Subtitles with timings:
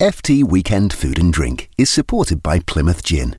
[0.00, 3.36] FT Weekend Food and Drink is supported by Plymouth Gin.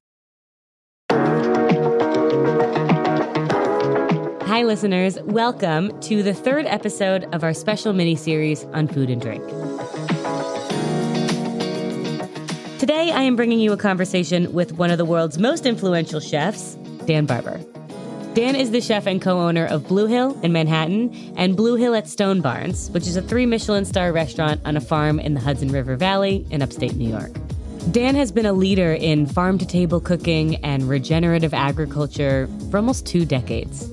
[4.43, 5.17] Hi, listeners.
[5.23, 9.43] Welcome to the third episode of our special mini series on food and drink.
[12.77, 16.75] Today, I am bringing you a conversation with one of the world's most influential chefs,
[17.07, 17.59] Dan Barber.
[18.33, 21.93] Dan is the chef and co owner of Blue Hill in Manhattan and Blue Hill
[21.93, 25.41] at Stone Barns, which is a three Michelin star restaurant on a farm in the
[25.41, 27.31] Hudson River Valley in upstate New York.
[27.91, 33.05] Dan has been a leader in farm to table cooking and regenerative agriculture for almost
[33.05, 33.91] two decades.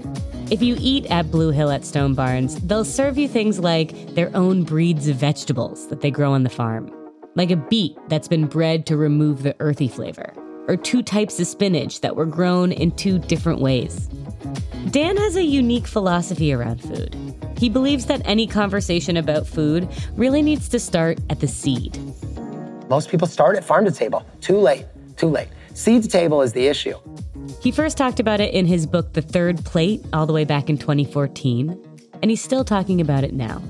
[0.52, 4.30] If you eat at Blue Hill at Stone Barns, they'll serve you things like their
[4.36, 6.92] own breeds of vegetables that they grow on the farm,
[7.34, 10.32] like a beet that's been bred to remove the earthy flavor,
[10.68, 14.08] or two types of spinach that were grown in two different ways.
[14.90, 17.16] Dan has a unique philosophy around food.
[17.58, 21.98] He believes that any conversation about food really needs to start at the seed.
[22.88, 24.24] Most people start at farm to table.
[24.40, 24.86] Too late,
[25.16, 25.48] too late.
[25.74, 26.96] Seed to table is the issue.
[27.60, 30.70] He first talked about it in his book, The Third Plate, all the way back
[30.70, 31.76] in 2014,
[32.22, 33.62] and he's still talking about it now.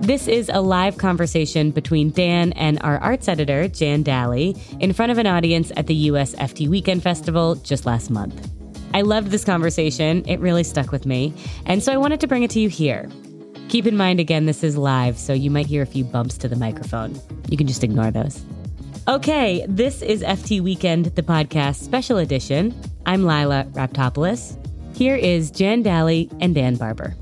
[0.00, 5.12] This is a live conversation between Dan and our arts editor, Jan Dalley, in front
[5.12, 8.50] of an audience at the US FT Weekend Festival just last month.
[8.92, 10.22] I loved this conversation.
[10.28, 11.32] It really stuck with me.
[11.64, 13.08] And so I wanted to bring it to you here.
[13.68, 16.48] Keep in mind, again, this is live, so you might hear a few bumps to
[16.48, 17.18] the microphone.
[17.48, 18.44] You can just ignore those.
[19.08, 22.78] Okay, this is FT Weekend, the podcast special edition.
[23.06, 24.58] I'm Lila Raptopoulos.
[24.96, 27.16] Here is Jan Dalley and Dan Barber.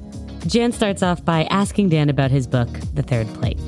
[0.47, 3.59] Jan starts off by asking Dan about his book, The Third Plate.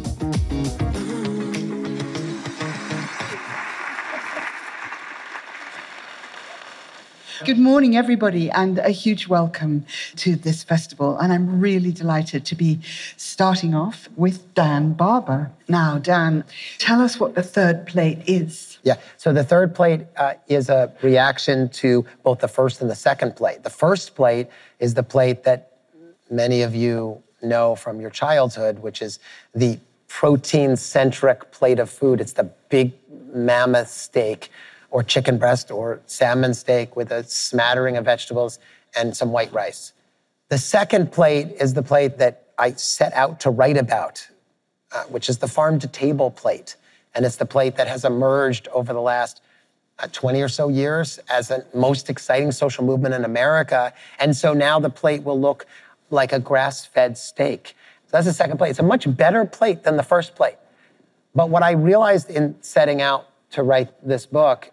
[7.44, 9.84] Good morning, everybody, and a huge welcome
[10.16, 11.18] to this festival.
[11.18, 12.80] And I'm really delighted to be
[13.16, 15.52] starting off with Dan Barber.
[15.68, 16.42] Now, Dan,
[16.78, 18.78] tell us what the third plate is.
[18.82, 22.96] Yeah, so the third plate uh, is a reaction to both the first and the
[22.96, 23.62] second plate.
[23.62, 24.48] The first plate
[24.80, 25.73] is the plate that
[26.30, 29.18] many of you know from your childhood, which is
[29.54, 32.20] the protein centric plate of food.
[32.20, 32.92] It's the big
[33.34, 34.50] mammoth steak
[34.90, 38.58] or chicken breast or salmon steak with a smattering of vegetables
[38.96, 39.92] and some white rice.
[40.50, 44.26] The second plate is the plate that I set out to write about,
[44.92, 46.76] uh, which is the farm to table plate.
[47.14, 49.40] And it's the plate that has emerged over the last
[49.98, 53.92] uh, 20 or so years as the most exciting social movement in America.
[54.18, 55.66] And so now the plate will look
[56.10, 57.74] like a grass fed steak.
[58.06, 58.70] So that's the second plate.
[58.70, 60.56] It's a much better plate than the first plate.
[61.34, 64.70] But what I realized in setting out to write this book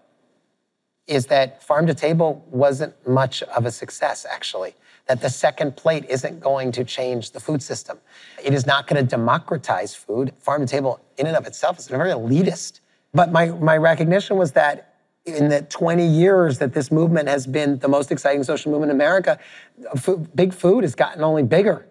[1.08, 4.76] is that farm to table wasn't much of a success, actually.
[5.08, 7.98] That the second plate isn't going to change the food system.
[8.44, 10.34] It is not going to democratize food.
[10.38, 12.80] Farm to table, in and of itself, is very elitist.
[13.14, 14.91] But my, my recognition was that
[15.26, 18.96] in the 20 years that this movement has been the most exciting social movement in
[18.96, 19.40] America,
[19.98, 21.88] food, big food has gotten only bigger.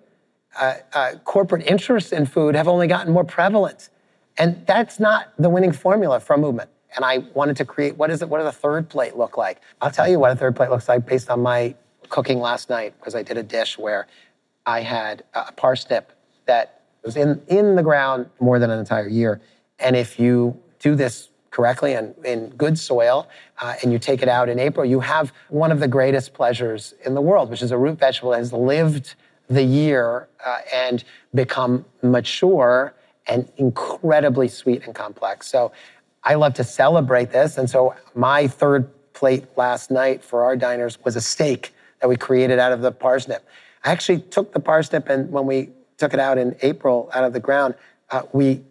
[0.59, 3.89] Uh, uh, corporate interests in food have only gotten more prevalent.
[4.37, 8.11] And that's not the winning formula for a movement and I wanted to create what
[8.11, 8.29] is it?
[8.29, 9.61] What does a third plate look like?
[9.81, 11.75] I'll tell you what a third plate looks like based on my
[12.09, 14.07] cooking last night because I did a dish where
[14.67, 16.13] I had a parsnip
[16.47, 19.41] that was in, in the ground more than an entire year.
[19.79, 23.29] And if you do this correctly and in good soil
[23.59, 26.95] uh, and you take it out in April, you have one of the greatest pleasures
[27.05, 29.15] in the world, which is a root vegetable that has lived
[29.49, 32.95] the year uh, and become mature
[33.27, 35.49] and incredibly sweet and complex.
[35.49, 35.73] So
[36.23, 37.59] I love to celebrate this.
[37.59, 42.17] And so my third plate last night for our diners was a steak that we
[42.17, 43.45] created out of the parsnip.
[43.85, 47.33] I actually took the parsnip and when we took it out in April out of
[47.33, 47.75] the ground,
[48.11, 48.63] uh, we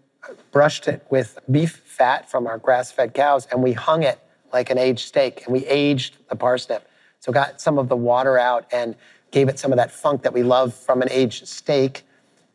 [0.51, 4.19] brushed it with beef fat from our grass-fed cows and we hung it
[4.53, 6.87] like an aged steak and we aged the parsnip.
[7.19, 8.95] So got some of the water out and
[9.31, 12.03] gave it some of that funk that we love from an aged steak.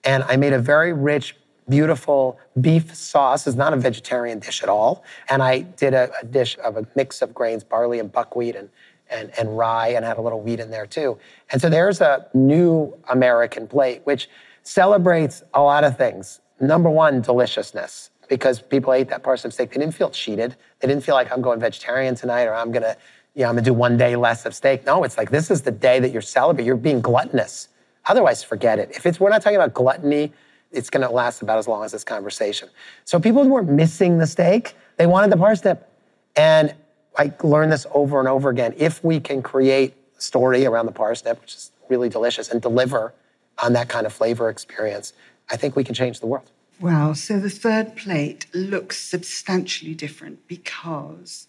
[0.03, 1.37] And I made a very rich
[1.69, 3.47] beautiful beef sauce.
[3.47, 5.03] is not a vegetarian dish at all.
[5.29, 8.69] And I did a, a, dish of a mix of grains, barley and buckwheat and,
[9.11, 11.19] and, and rye, and had a little wheat in there too.
[11.51, 14.29] And so there's a new American plate, which
[14.63, 16.41] celebrates a lot of things.
[16.61, 19.71] Number one, deliciousness, because people ate that parsnip steak.
[19.71, 20.57] They didn't feel cheated.
[20.81, 22.97] They didn't feel like I'm going vegetarian tonight or I'm gonna,
[23.35, 24.87] you know, I'm gonna do one day less of steak.
[24.87, 26.67] No, it's like this is the day that you're celebrating.
[26.67, 27.69] You're being gluttonous.
[28.07, 28.91] Otherwise, forget it.
[28.93, 30.33] If it's we're not talking about gluttony,
[30.71, 32.69] it's going to last about as long as this conversation.
[33.05, 35.89] So people weren't missing the steak; they wanted the parsnip,
[36.37, 36.75] and
[37.17, 38.75] I learned this over and over again.
[38.77, 43.15] If we can create a story around the parsnip, which is really delicious, and deliver
[43.63, 45.13] on that kind of flavor experience,
[45.51, 46.51] I think we can change the world.
[46.81, 47.13] Wow.
[47.13, 51.47] So the third plate looks substantially different because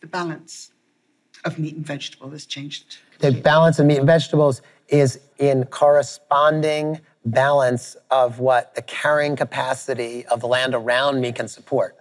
[0.00, 0.72] the balance
[1.44, 2.98] of meat and vegetable has changed.
[3.18, 10.26] The balance of meat and vegetables is in corresponding balance of what the carrying capacity
[10.26, 11.96] of the land around me can support,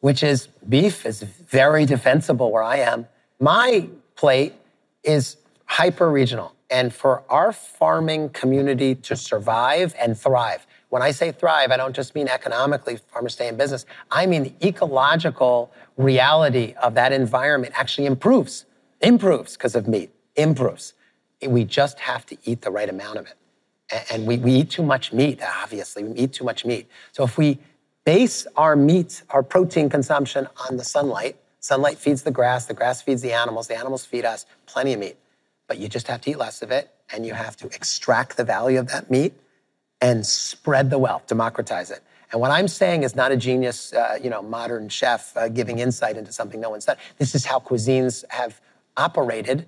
[0.00, 3.06] which is beef is very defensible where I am.
[3.40, 4.54] My plate
[5.02, 5.36] is
[5.66, 6.54] hyper regional.
[6.68, 11.94] And for our farming community to survive and thrive, when I say thrive, I don't
[11.94, 13.86] just mean economically, farmers stay in business.
[14.10, 18.66] I mean the ecological reality of that environment actually improves,
[19.00, 20.94] improves because of meat, improves.
[21.46, 23.34] We just have to eat the right amount of it.
[24.10, 26.02] And we, we eat too much meat, obviously.
[26.02, 26.88] We eat too much meat.
[27.12, 27.58] So if we
[28.04, 33.02] base our meat, our protein consumption on the sunlight, sunlight feeds the grass, the grass
[33.02, 35.16] feeds the animals, the animals feed us, plenty of meat.
[35.68, 38.44] But you just have to eat less of it, and you have to extract the
[38.44, 39.34] value of that meat
[40.00, 42.02] and spread the wealth, democratize it.
[42.32, 45.78] And what I'm saying is not a genius, uh, you know, modern chef uh, giving
[45.78, 46.96] insight into something no one's done.
[47.18, 48.60] This is how cuisines have
[48.96, 49.66] operated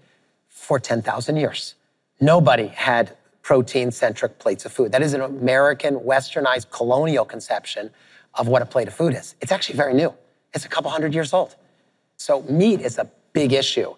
[0.49, 1.75] for 10,000 years.
[2.21, 4.93] Nobody had protein-centric plates of food.
[4.93, 7.91] That is an American, westernized, colonial conception
[8.35, 9.37] of what a plate of food is.
[9.41, 10.13] It's actually very new.
[10.53, 11.55] It's a couple hundred years old.
[12.17, 13.95] So meat is a big issue.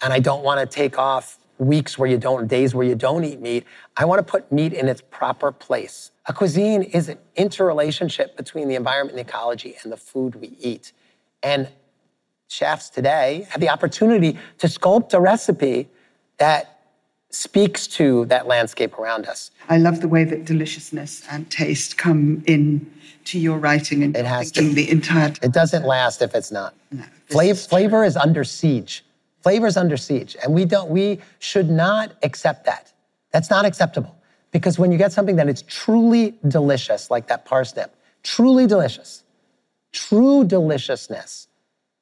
[0.00, 3.24] And I don't want to take off weeks where you don't, days where you don't
[3.24, 3.64] eat meat.
[3.96, 6.10] I want to put meat in its proper place.
[6.26, 10.56] A cuisine is an interrelationship between the environment and the ecology and the food we
[10.58, 10.92] eat.
[11.42, 11.68] And
[12.48, 15.88] chefs today have the opportunity to sculpt a recipe
[16.38, 16.80] that
[17.30, 19.50] speaks to that landscape around us.
[19.68, 22.90] I love the way that deliciousness and taste come in
[23.24, 25.38] to your writing and it has to, the entire time.
[25.42, 26.74] It doesn't last if it's not.
[26.92, 29.04] No, flavor, is flavor is under siege.
[29.44, 30.88] Flavor is under siege, and we don't.
[30.88, 32.90] We should not accept that.
[33.30, 34.16] That's not acceptable
[34.52, 39.22] because when you get something that is truly delicious, like that parsnip, truly delicious,
[39.92, 41.48] true deliciousness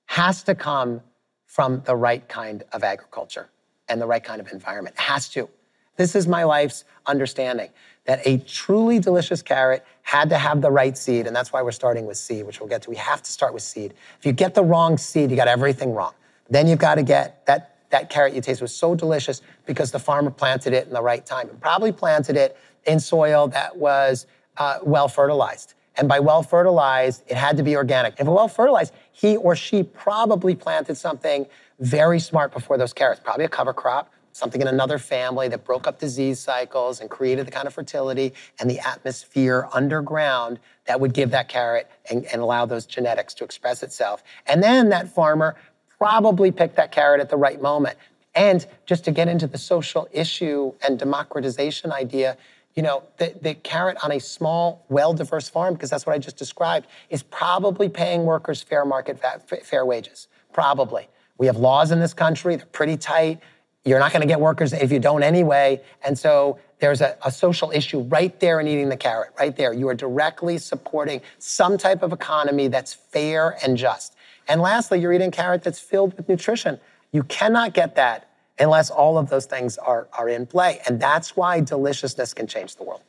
[0.07, 1.01] has to come
[1.47, 3.49] from the right kind of agriculture
[3.89, 4.95] and the right kind of environment.
[4.97, 5.49] It has to.
[5.97, 7.71] This is my life's understanding
[8.05, 11.73] that a truly delicious carrot had to have the right seed, and that's why we're
[11.73, 12.91] starting with seed, which we'll get to.
[12.91, 13.95] We have to start with seed.
[14.21, 16.13] If you get the wrong seed, you got everything wrong.
[16.53, 19.99] Then you've got to get that that carrot you taste was so delicious because the
[19.99, 24.27] farmer planted it in the right time and probably planted it in soil that was
[24.59, 25.75] uh, well fertilized.
[25.97, 28.19] And by well fertilized, it had to be organic.
[28.19, 31.47] If well fertilized, he or she probably planted something
[31.81, 35.87] very smart before those carrots, probably a cover crop, something in another family that broke
[35.87, 41.13] up disease cycles and created the kind of fertility and the atmosphere underground that would
[41.13, 44.23] give that carrot and, and allow those genetics to express itself.
[44.47, 45.57] And then that farmer
[46.03, 47.97] probably picked that carrot at the right moment.
[48.35, 52.37] And just to get into the social issue and democratization idea,
[52.75, 56.37] you know, the, the carrot on a small, well-diverse farm, because that's what I just
[56.37, 59.21] described, is probably paying workers fair market,
[59.63, 60.27] fair wages.
[60.53, 61.07] Probably.
[61.39, 63.39] We have laws in this country, they're pretty tight.
[63.85, 65.81] You're not going to get workers if you don't anyway.
[66.05, 69.73] And so there's a, a, social issue right there in eating the carrot, right there.
[69.73, 74.17] You are directly supporting some type of economy that's fair and just.
[74.49, 76.79] And lastly, you're eating carrot that's filled with nutrition.
[77.13, 78.29] You cannot get that
[78.59, 80.81] unless all of those things are, are in play.
[80.87, 83.03] And that's why deliciousness can change the world.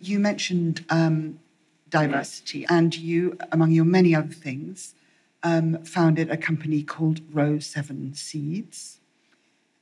[0.00, 1.38] You mentioned um,
[1.88, 4.94] diversity, and you, among your many other things,
[5.42, 8.98] um, founded a company called Row 7 Seeds,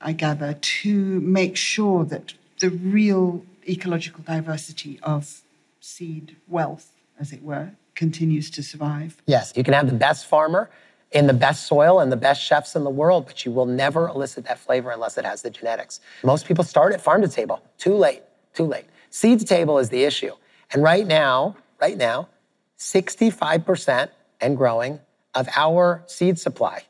[0.00, 5.42] I gather, to make sure that the real ecological diversity of
[5.80, 9.22] seed wealth, as it were, continues to survive.
[9.26, 10.70] Yes, you can have the best farmer
[11.12, 14.08] in the best soil and the best chefs in the world, but you will never
[14.08, 16.00] elicit that flavor unless it has the genetics.
[16.22, 17.62] Most people start at farm to table.
[17.78, 18.86] Too late, too late.
[19.10, 20.32] Seed to table is the issue.
[20.72, 22.28] And right now, right now,
[22.78, 24.08] 65%
[24.40, 24.98] and growing
[25.34, 26.82] of our seed supply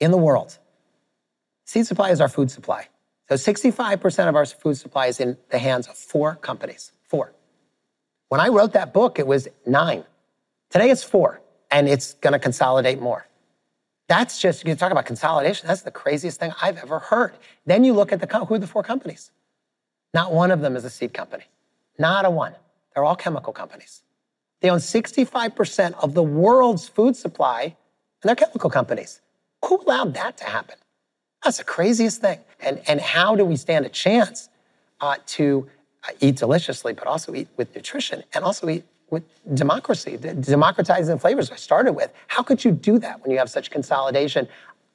[0.00, 0.58] in the world.
[1.64, 2.88] Seed supply is our food supply.
[3.28, 6.92] So 65% of our food supply is in the hands of four companies.
[7.08, 7.34] Four.
[8.28, 10.04] When I wrote that book, it was nine.
[10.70, 13.27] Today it's four, and it's going to consolidate more.
[14.08, 17.34] That's just, you talk about consolidation, that's the craziest thing I've ever heard.
[17.66, 19.30] Then you look at the, who are the four companies?
[20.14, 21.44] Not one of them is a seed company.
[21.98, 22.54] Not a one.
[22.94, 24.02] They're all chemical companies.
[24.60, 27.74] They own 65% of the world's food supply, and
[28.24, 29.20] they're chemical companies.
[29.66, 30.76] Who allowed that to happen?
[31.44, 32.40] That's the craziest thing.
[32.60, 34.48] And, and how do we stand a chance
[35.00, 35.68] uh, to
[36.04, 39.24] uh, eat deliciously, but also eat with nutrition and also eat with
[39.54, 42.12] democracy, democratizing flavors I started with?
[42.26, 44.48] How could you do that when you have such consolidation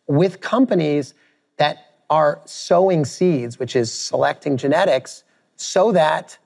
[0.08, 1.14] with companies
[1.58, 5.24] that are sowing seeds, which is selecting genetics,
[5.56, 6.38] so that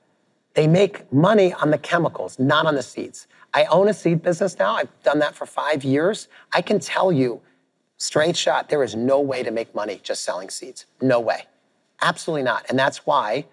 [0.54, 3.28] they make money on the chemicals, not on the seeds.
[3.54, 4.76] I own a seed business now.
[4.76, 6.28] I've done that for five years.
[6.54, 7.42] I can tell you,
[7.98, 10.86] straight shot, there is no way to make money just selling seeds.
[11.02, 11.44] No way.
[12.02, 12.66] Absolutely not.
[12.70, 13.46] And that's why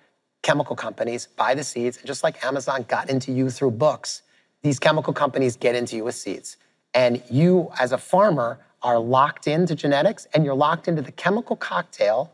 [0.44, 1.96] chemical companies buy the seeds.
[1.96, 4.22] And just like Amazon got into you through books,
[4.62, 6.58] these chemical companies get into you with seeds.
[6.92, 11.56] And you, as a farmer, are locked into genetics and you're locked into the chemical
[11.56, 12.32] cocktail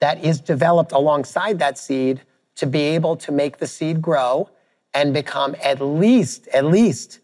[0.00, 2.22] that is developed alongside that seed
[2.56, 4.48] to be able to make the seed grow
[4.94, 7.20] and become at least, at least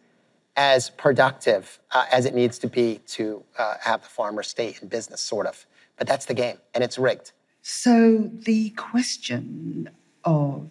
[0.56, 4.88] as productive uh, as it needs to be to uh, have the farmer stay in
[4.88, 5.66] business, sort of.
[5.96, 7.32] But that's the game, and it's rigged.
[7.62, 9.90] So the question
[10.26, 10.68] of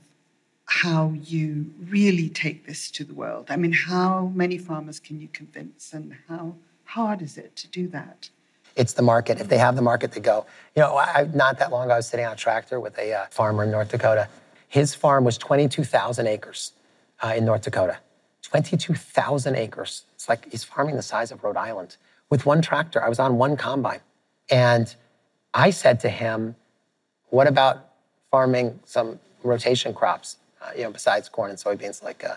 [0.66, 3.48] how you really take this to the world.
[3.50, 7.88] I mean, how many farmers can you convince, and how hard is it to do
[7.88, 8.30] that?
[8.76, 9.40] It's the market.
[9.40, 10.46] If they have the market, they go.
[10.76, 13.14] You know, I, not that long ago, I was sitting on a tractor with a
[13.14, 14.28] uh, farmer in North Dakota.
[14.68, 16.74] His farm was 22,000 acres
[17.24, 17.98] uh, in North Dakota.
[18.42, 20.04] 22,000 acres.
[20.16, 21.96] It's like he's farming the size of Rhode Island
[22.30, 23.02] with one tractor.
[23.02, 24.02] I was on one combine.
[24.50, 24.94] And
[25.54, 26.56] I said to him,
[27.30, 27.92] What about
[28.30, 32.04] farming some rotation crops, uh, you know, besides corn and soybeans?
[32.04, 32.36] Like, uh,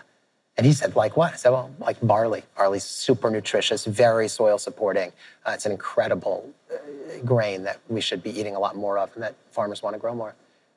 [0.57, 1.33] and he said, like what?
[1.33, 2.43] I said, well, like barley.
[2.57, 5.11] Barley's super nutritious, very soil supporting.
[5.45, 6.77] Uh, it's an incredible uh,
[7.23, 9.99] grain that we should be eating a lot more of and that farmers want to
[9.99, 10.35] grow more.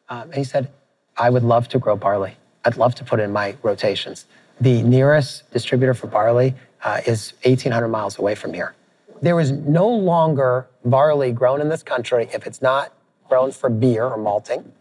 [0.09, 0.71] Um, and he said,
[1.17, 2.37] I would love to grow barley.
[2.65, 4.27] I'd love to put in my rotations.
[4.61, 8.75] The nearest distributor for barley uh, is 1,800 miles away from here.
[9.21, 12.93] There is no longer barley grown in this country if it's not
[13.29, 14.73] grown for beer or malting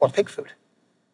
[0.00, 0.52] or pig food.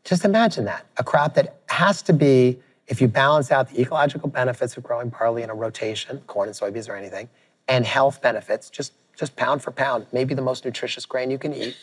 [0.04, 4.28] Just imagine that a crop that has to be if you balance out the ecological
[4.28, 7.28] benefits of growing barley in a rotation, corn and soybeans or anything,
[7.68, 11.54] and health benefits, just, just pound for pound, maybe the most nutritious grain you can
[11.54, 11.76] eat,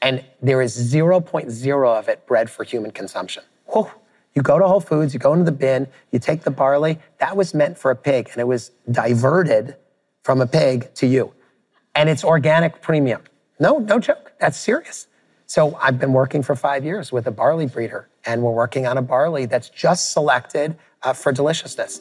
[0.00, 3.42] and there is 0.0 of it bred for human consumption.
[3.72, 3.90] Whew.
[4.34, 7.36] You go to Whole Foods, you go into the bin, you take the barley, that
[7.36, 9.76] was meant for a pig, and it was diverted
[10.22, 11.32] from a pig to you.
[11.94, 13.22] And it's organic premium.
[13.60, 14.32] No, no joke.
[14.40, 15.06] That's serious.
[15.46, 18.96] So I've been working for five years with a barley breeder, and we're working on
[18.96, 22.00] a barley that's just selected uh, for deliciousness.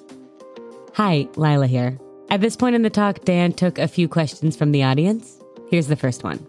[0.94, 2.00] Hi, Lila here.
[2.30, 5.40] At this point in the talk, Dan took a few questions from the audience.
[5.70, 6.46] Here's the first one.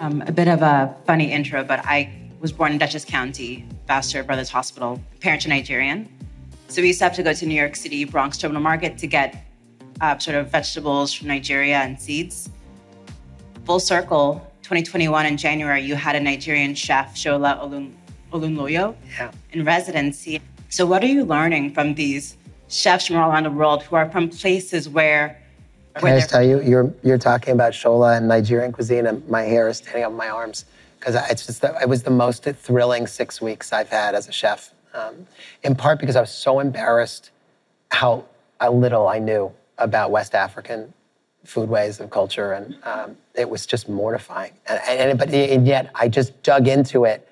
[0.00, 4.24] Um, a bit of a funny intro, but I was born in Dutchess County, Vassar
[4.24, 5.00] Brothers Hospital.
[5.20, 6.08] Parents are Nigerian.
[6.68, 9.06] So we used to have to go to New York City, Bronx Terminal Market to
[9.06, 9.46] get
[10.00, 12.50] uh, sort of vegetables from Nigeria and seeds.
[13.64, 17.92] Full circle, 2021 in January, you had a Nigerian chef, Shola Olun,
[18.32, 19.30] Olunloyo, yeah.
[19.52, 20.40] in residency.
[20.70, 22.38] So, what are you learning from these
[22.68, 25.38] chefs from all around the world who are from places where?
[26.00, 29.28] where Can I just tell you, you're you're talking about Shola and Nigerian cuisine, and
[29.28, 30.64] my hair is standing up my arms
[30.98, 34.72] because it's just it was the most thrilling six weeks I've had as a chef.
[34.94, 35.26] Um,
[35.62, 37.30] in part because I was so embarrassed
[37.90, 38.24] how,
[38.58, 40.94] how little I knew about West African
[41.46, 44.52] foodways and culture, and um, it was just mortifying.
[44.68, 47.28] And, and, but and yet, I just dug into it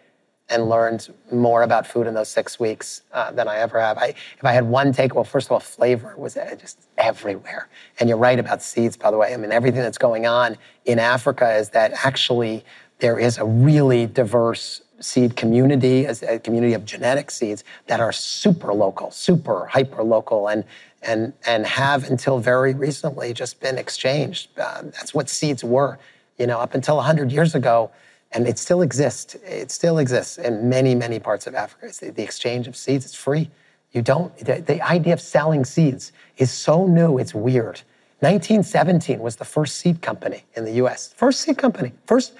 [0.50, 3.98] and learned more about food in those six weeks uh, than I ever have.
[3.98, 7.68] I, if I had one take, well, first of all, flavor was uh, just everywhere.
[8.00, 9.32] And you're right about seeds, by the way.
[9.32, 12.64] I mean, everything that's going on in Africa is that actually
[12.98, 18.74] there is a really diverse seed community, a community of genetic seeds that are super
[18.74, 20.64] local, super hyper local, and
[21.02, 24.50] and and have until very recently just been exchanged.
[24.58, 25.98] Uh, that's what seeds were,
[26.38, 27.90] you know, up until 100 years ago,
[28.32, 29.34] and it still exists.
[29.36, 31.86] It still exists in many many parts of Africa.
[31.86, 33.04] It's the, the exchange of seeds.
[33.04, 33.50] It's free.
[33.92, 34.36] You don't.
[34.38, 37.18] The, the idea of selling seeds is so new.
[37.18, 37.82] It's weird.
[38.20, 41.14] 1917 was the first seed company in the U.S.
[41.16, 41.92] First seed company.
[42.04, 42.34] First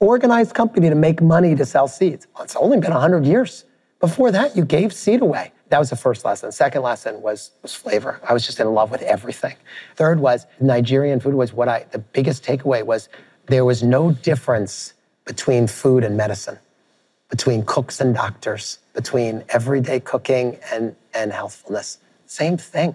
[0.00, 2.26] organized company to make money to sell seeds.
[2.34, 3.64] Well, it's only been 100 years.
[4.00, 5.52] Before that, you gave seed away.
[5.68, 6.50] That was the first lesson.
[6.50, 8.20] Second lesson was, was flavor.
[8.26, 9.56] I was just in love with everything.
[9.96, 13.08] Third was Nigerian food was what I, the biggest takeaway was
[13.46, 14.94] there was no difference
[15.24, 16.58] between food and medicine,
[17.28, 21.98] between cooks and doctors, between everyday cooking and, and healthfulness.
[22.26, 22.94] Same thing.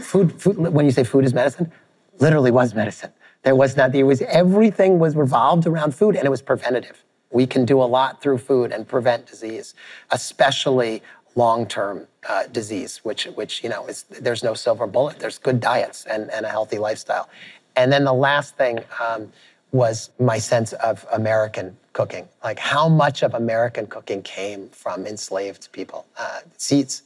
[0.00, 1.70] Food, food, when you say food is medicine,
[2.18, 3.12] literally was medicine.
[3.42, 7.04] There was not, there was, everything was revolved around food and it was preventative.
[7.30, 9.74] We can do a lot through food and prevent disease,
[10.10, 11.02] especially
[11.36, 15.18] long-term uh, disease, which, which you know, is, there's no silver bullet.
[15.18, 17.28] There's good diets and, and a healthy lifestyle.
[17.76, 19.30] And then the last thing um,
[19.70, 22.26] was my sense of American cooking.
[22.42, 27.02] Like how much of American cooking came from enslaved people, uh, seeds.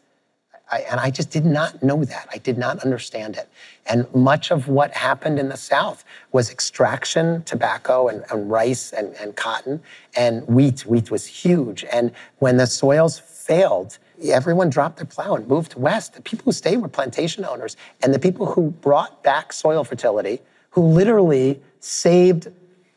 [0.73, 2.29] I, and I just did not know that.
[2.33, 3.49] I did not understand it.
[3.87, 9.13] And much of what happened in the South was extraction, tobacco, and, and rice and,
[9.15, 9.83] and cotton,
[10.17, 10.87] and wheat.
[10.87, 11.85] Wheat was huge.
[11.93, 16.15] And when the soils failed, everyone dropped their plow and moved west.
[16.15, 20.41] The people who stayed were plantation owners, and the people who brought back soil fertility,
[20.71, 22.49] who literally saved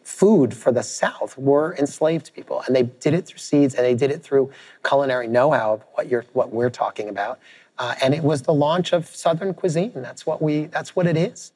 [0.04, 3.96] food for the South, were enslaved people, and they did it through seeds, and they
[3.96, 4.52] did it through
[4.84, 7.40] culinary know-how, of what you're, what we're talking about,
[7.80, 9.94] uh, and it was the launch of Southern cuisine.
[9.96, 11.54] That's what we, that's what it is.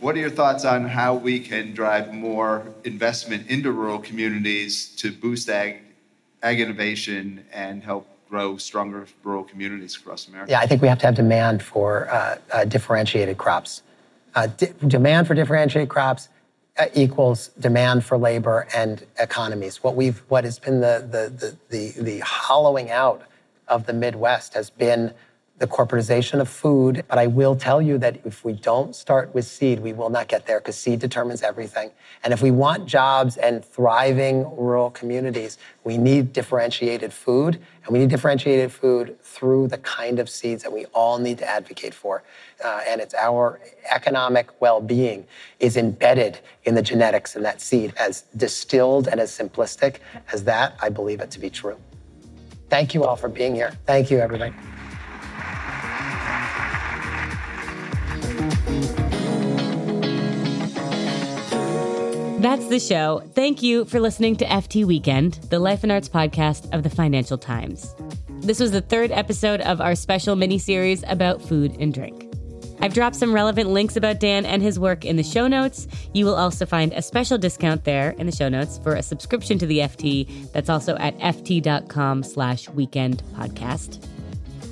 [0.00, 5.10] What are your thoughts on how we can drive more investment into rural communities to
[5.10, 5.82] boost ag,
[6.40, 10.50] ag innovation and help grow stronger rural communities across America?
[10.50, 13.82] Yeah, I think we have to have demand for uh, uh, differentiated crops.
[14.34, 16.28] Uh, di- demand for differentiated crops
[16.78, 19.82] uh, equals demand for labor and economies.
[19.82, 23.22] What we've, what has been the the the the, the hollowing out
[23.66, 25.12] of the Midwest has been
[25.58, 27.04] the corporatization of food.
[27.08, 30.28] But I will tell you that if we don't start with seed, we will not
[30.28, 31.90] get there because seed determines everything.
[32.22, 37.60] And if we want jobs and thriving rural communities, we need differentiated food.
[37.84, 41.48] And we need differentiated food through the kind of seeds that we all need to
[41.48, 42.22] advocate for.
[42.64, 43.60] Uh, and it's our
[43.90, 45.26] economic well being
[45.58, 47.92] is embedded in the genetics in that seed.
[47.96, 49.96] As distilled and as simplistic
[50.32, 51.78] as that, I believe it to be true.
[52.68, 53.72] Thank you all for being here.
[53.86, 54.52] Thank you, everybody.
[62.38, 63.20] That's the show.
[63.34, 67.36] Thank you for listening to FT Weekend, the Life and Arts podcast of the Financial
[67.36, 67.96] Times.
[68.42, 72.32] This was the third episode of our special mini series about food and drink.
[72.80, 75.88] I've dropped some relevant links about Dan and his work in the show notes.
[76.14, 79.58] You will also find a special discount there in the show notes for a subscription
[79.58, 80.52] to the FT.
[80.52, 84.00] That's also at ft.com slash weekend podcast.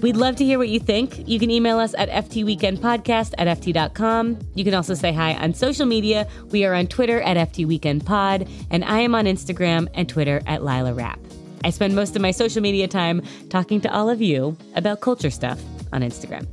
[0.03, 1.27] We'd love to hear what you think.
[1.27, 4.39] You can email us at ftweekendpodcast at ft.com.
[4.55, 6.29] You can also say hi on social media.
[6.51, 10.93] We are on Twitter at ftweekendpod, and I am on Instagram and Twitter at Lila
[10.93, 11.19] Rapp.
[11.65, 15.31] I spend most of my social media time talking to all of you about culture
[15.31, 15.61] stuff
[15.93, 16.47] on Instagram.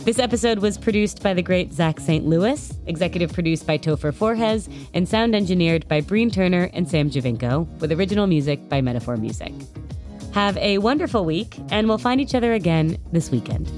[0.00, 2.26] This episode was produced by the great Zach St.
[2.26, 7.66] Louis, executive produced by Topher Forhecz, and sound engineered by Breen Turner and Sam Giovinco,
[7.80, 9.52] with original music by Metaphor Music.
[10.36, 13.72] Have a wonderful week, and we'll find each other again this weekend.